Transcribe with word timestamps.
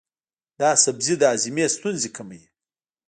دا 0.59 0.69
سبزی 0.83 1.13
د 1.17 1.23
هاضمې 1.31 1.65
ستونزې 1.75 2.09
کموي. 2.15 2.43